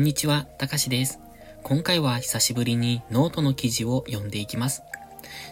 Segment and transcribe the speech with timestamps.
[0.00, 1.18] んにちは、たかしです。
[1.64, 4.82] 今回は久しぶりにノートの記事を読んでいきます。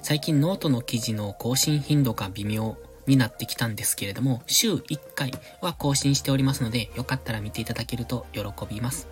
[0.02, 2.76] 最近ノートの記事の更新頻度が微妙
[3.08, 9.08] になってきたんですけれども、週1回は更新しておりますので、よかったら見ていただけると喜びます。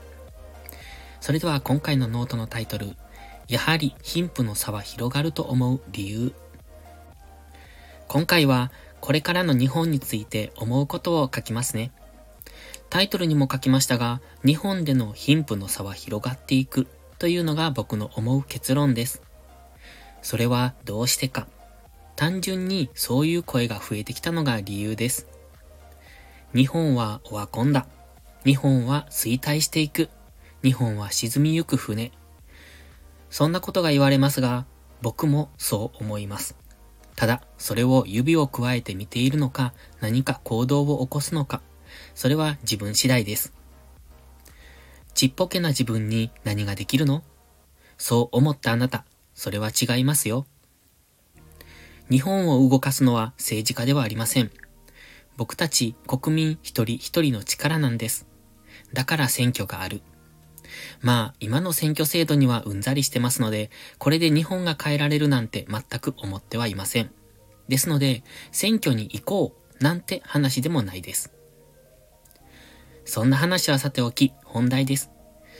[1.20, 2.94] それでは今回のノートのタイトル、
[3.48, 6.32] やはり貧富の差は広がると思う理由。
[8.06, 8.70] 今回は
[9.00, 11.90] これからの日本について思うことを書きますね。
[12.94, 16.86] タイトルにも書きましたが、日本での貧富の差は広がっていく
[17.18, 19.20] というのが僕の思う結論です。
[20.22, 21.48] それはどうしてか。
[22.14, 25.26] 単純にそういう声が増えてきたのが理由です。
[26.54, 27.88] 日本はオワコンだ。
[28.44, 30.08] 日本は衰退していく。
[30.62, 32.12] 日本は沈みゆく船。
[33.28, 34.66] そんなことが言われますが、
[35.02, 36.54] 僕もそう思います。
[37.16, 41.60] ただ、それを指を加えて見ているのか、何か行動を起こすのか、
[42.14, 43.52] それは自分次第です。
[45.14, 47.22] ちっぽけな自分に何ができるの？
[47.98, 50.46] そう思ったあなた、それは違いますよ。
[52.10, 54.50] 日本を動かすのは政治家ではありません。
[55.36, 58.26] 僕たち国民一人一人の力なんです。
[58.92, 60.02] だから選挙がある。
[61.00, 67.10] まあ、今の選挙制度にはうんざりしてますので、これで日本が変えられるなんて全く思ってはいません。
[67.68, 71.33] ですので、選挙に行こうなんて話でもないです。
[73.04, 75.10] そんな話はさておき、本題です。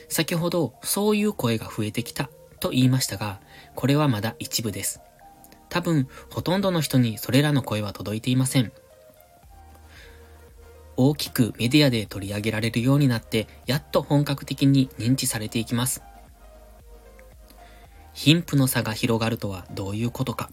[0.09, 2.29] 先ほど、そういう声が増えてきた
[2.59, 3.39] と言いましたが、
[3.75, 5.01] これはまだ一部です。
[5.69, 8.71] 多分、ほとんどの人にそれらの声は届いていません。
[10.97, 16.01] 大きくメディアで取り上げられるようになって、やっと本格的に認知されていきます。
[18.13, 20.49] 貧富の差が広がるとはどういうことか。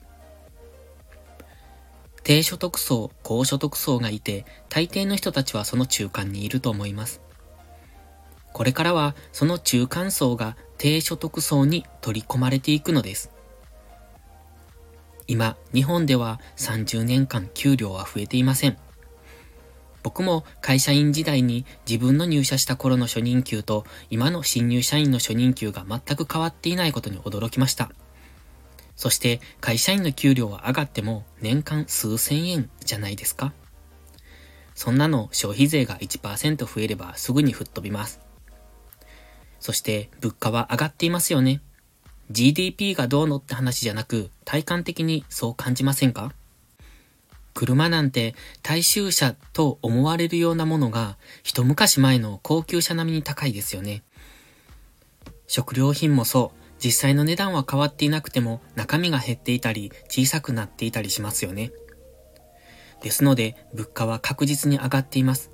[2.25, 7.21] 低所得層、高所得層がいて、大抵の人たちはその中間にいると思います。
[8.53, 13.31] これからはその中間層が低所得層に取り込まれていくのです。
[15.27, 18.77] 今、日本では30年間給料は増えていません。
[20.03, 27.93] 僕も会社員時代に自分の入社した頃の初任給と今の新入社員の初任給が全く変わっていないことに驚きました。
[28.97, 33.53] そして会社員の給料は上がっても年間数千円じゃないですか
[34.75, 38.21] そんなの消費税が1%増えればすぐに吹っ飛びます。
[39.61, 41.61] そして物価は上がっていますよね。
[42.31, 46.33] GDP がどうのって話じゃなく体感的にそう感じませんか？
[47.55, 54.03] 車なんて大衆車と思われるようなものが一昔前の高級車並みに高いですよね。
[55.47, 56.62] 食料品もそう。
[56.83, 61.73] 実際の値段は変わっていなくても中身が減っていたり小さくなっていたりしますよね。
[63.03, 65.51] ですので物価は確実に上がっています。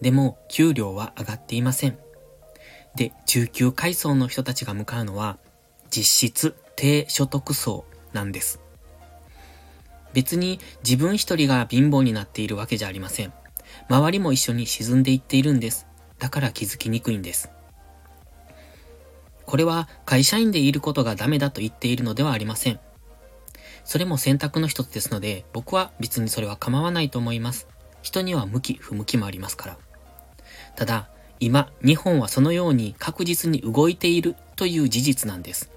[0.00, 1.98] でも給料は上がっていません。
[2.96, 5.38] で、中級階層の人たちが向かうのは
[5.90, 8.60] 実質低所得層なんです。
[10.12, 13.32] 別に自分一人が貧乏になっているわけじゃありません。
[13.88, 15.86] 周りも一緒に沈んでいっているんです。
[16.18, 17.50] だから気づきにくいんです。
[19.50, 22.78] これは会社員でいることがダメだと言っているのではありません。
[23.82, 27.66] それも選択の一つですので、僕は別にそれは構わないと思います。
[28.00, 29.78] 人には向き不向きもありますから。
[30.76, 31.10] ただ、
[31.40, 35.72] 今、日本はそのように確実に動いているという事実なんです。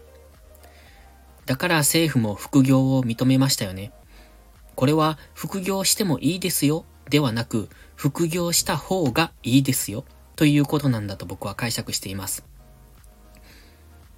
[1.48, 3.92] だから政府も副業を認めましたよね。
[4.76, 12.53] これは副業してもいいですよではなく、副業した方がいいですよということなんだと僕は解釈しています。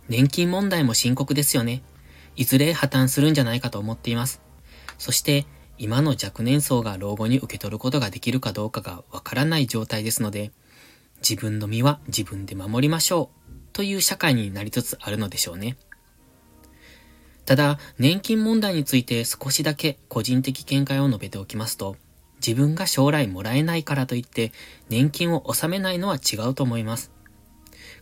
[0.07, 1.81] 年金問題も深刻ですよね。
[2.35, 4.41] いずれ破綻するんじゃないかと思っています。
[4.97, 5.45] そして、
[5.77, 10.51] 今の若年層が老後に受け取ることができるかどうかがわからない状態ですので、
[11.27, 15.77] 自分の身は自分で守りましょうという社会になりつつあるのでしょうね。
[17.45, 21.95] ただ、年金問題について少しだけ個人的見解を述べておきますと、
[22.45, 24.51] 自分が将来もらえないからといって
[24.89, 27.11] 年金を納めないのは違うと思います。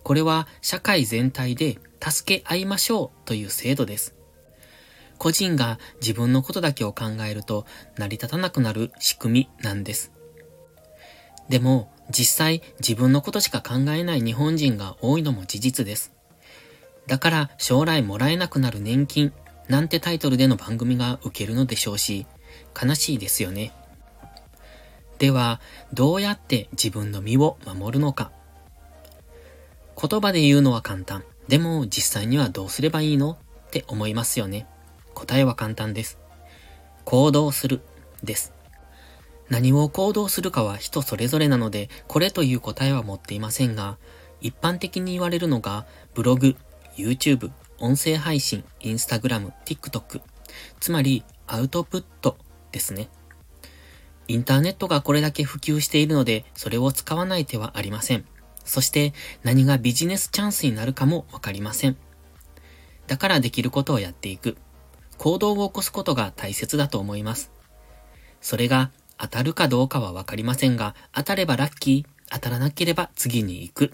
[0.03, 4.15] これは社会全体で助け合いましょうという制度です。
[5.17, 7.65] 個人が自分のことだけを考えると
[7.97, 10.11] 成り立たなくなる仕組みなんです。
[11.49, 16.11] でも実際自分のことしか考えない日本人が多いのも事実です。
[17.07, 19.33] だから将来もらえなくなる年金
[19.69, 22.25] なんてタイトルでの番組が受けるのでしょうし、
[22.81, 23.71] 悲しいですよね。
[25.19, 25.61] では、
[25.93, 28.31] どうやって自分の身を守るのか。
[30.05, 31.23] 言葉で言うのは簡単。
[31.47, 34.67] でも実際にはどうすればいいのって思いますよね。
[35.13, 36.19] 答えは簡単です。
[37.05, 37.79] 行動する
[38.21, 38.51] です。
[39.47, 43.97] 何を行動するかは人それぞれなので、これという答えは持っていませんが、
[44.41, 46.57] 一般的に言われるのが、ブログ、
[46.97, 50.21] YouTube、音声配信、Instagram、TikTok、
[50.81, 52.37] つまりアウトプット
[52.73, 53.07] ですね。
[54.27, 58.25] インターネットがこれだけ普及しているので、それを使わない手はありません。
[58.65, 59.13] そして
[59.43, 61.97] 何がビジネスチャンスになるかもわかりません。
[63.07, 64.57] だからできることをやっていく。
[65.17, 67.51] 行動を起こすことが大切だと思います。
[68.41, 73.93] それが当たるかどうかはわかりませんが、当たればラッキー、当たらなければ次に行く。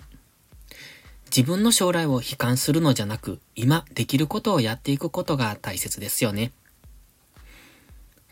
[1.26, 6.52] 自分の将来を悲観するのじゃなく、今できることをやっていくことが大切ですよね。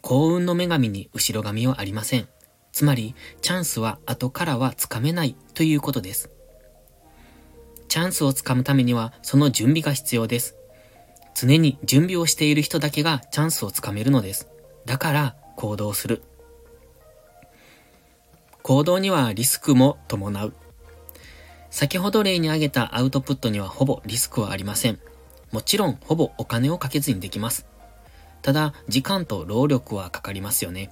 [0.01, 2.27] 幸運の女神に後ろ髪はありません。
[2.71, 6.29] つまり、チャンスは後からはつかめないということです。
[7.87, 10.55] チャンスをつかむためには、その準備が必要です。
[11.35, 14.47] 常に準備をしている人だけがチャンスをつかめるのです。
[14.85, 16.21] だから、行動する。
[18.61, 20.53] 行動にはリスクも伴う。
[21.69, 24.99] 先ほど例に挙げたアウトプットにはほぼリスクはありません。
[25.51, 27.65] もちろん、ほぼお金をかけずにできます。
[28.41, 30.89] ただ、時間と労力はかかりますよね。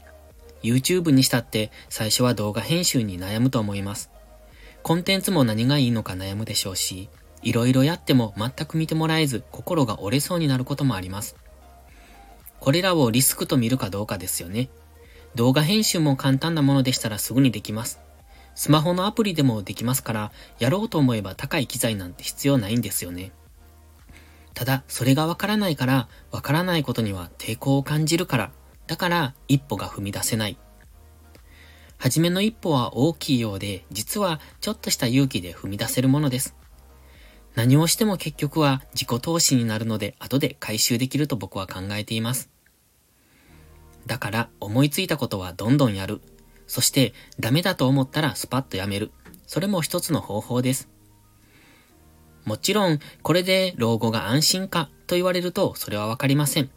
[0.64, 4.10] YouTube にしたって最初は動画編集に悩むと思います。
[4.84, 7.10] コンテンツも何がいいのか悩むでしょうし、
[7.42, 11.36] いろいろやっても全く見てもらえず心が折れそうになることもあります。
[12.60, 14.70] これらをリスクと見るかどうかですよね。
[15.36, 18.00] 動画編集も簡単なものでしたらすぐにできます。
[18.56, 23.32] スマホのアプリでもできますから、やろうと思えば高い機材なんて必要ないんですよね。
[24.54, 28.52] ただ、それがわからないから、わからないことには抵抗を感じるから、
[28.88, 30.58] だから一歩が踏み出せない。
[31.98, 36.56] はじめの一歩は大きいようで、実はちょっとした勇気で踏み出せるものです。
[37.56, 42.50] 何をしても結局は自己投資になるので後で回収できると僕は考えています。
[44.06, 46.22] だから思いついたことはどんどんやる。
[46.68, 49.12] そしてダメだと思ったらスパッとやめる。
[49.48, 50.90] それも一つの方法です。
[52.44, 56.70] もちろん、これで老後が安心かと言われるとそれはわかりません。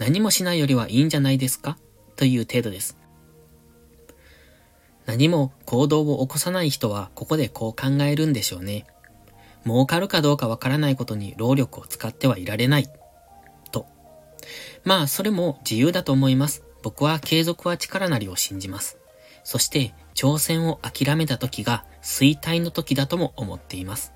[0.00, 1.76] 何もしないよりはいいんじゃないですか？
[2.16, 2.96] という程度です。
[5.04, 8.86] 何も行動を起こさない人はここでこう考えるんでしょうね。
[9.66, 12.88] 儲かるかどうかわからないことに労力を使ってはいられない。
[13.72, 13.86] と。
[14.84, 16.64] まあ、それも自由だと思います。
[16.82, 18.96] 僕は継続は力なりを信じます。
[19.44, 24.14] そして、挑戦を諦めた時が衰退の時だとも思っています。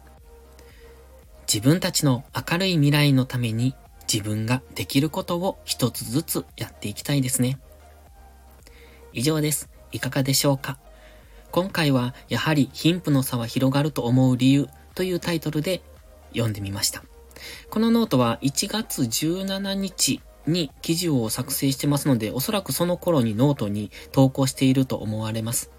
[1.46, 3.74] 自分たちの明るい未来のために
[4.14, 7.58] 自分ができることを一つずつやっていきたいですね。
[9.12, 9.68] 以上です。
[9.90, 10.78] いかがでしょうか？
[11.50, 15.82] 今回はやはり貧富の差は広がると思う理由というタイトルで
[16.30, 17.02] 読んでみました。
[17.70, 25.72] このノートは1月17日に記事を作成してますので、おそらくその頃にノートに投稿していると思われます。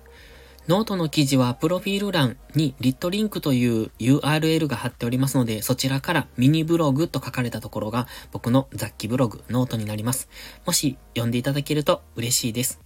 [0.67, 10.27] ノートの記事はプロフィール欄に lit.link という URL が貼っておりますので、そちらからミニブログと書かれたところが僕の雑記ブログ、ノートになります。
[10.65, 12.81] もし読んでいただけると嬉しいです。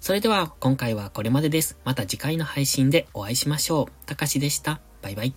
[0.00, 1.78] それでは今回はこれまでです。
[1.84, 4.06] また次回の配信でお会いしましょう。
[4.06, 4.80] たかしでした。
[5.00, 5.34] バイバイ。